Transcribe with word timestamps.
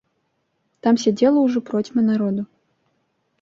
Там 0.87 0.97
сядзела 1.03 1.43
ўжо 1.43 1.59
процьма 1.69 2.01
народу. 2.09 2.41